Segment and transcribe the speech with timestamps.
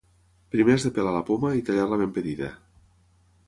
[0.55, 2.51] Primer has de pelar la poma i tallar-la ben petita.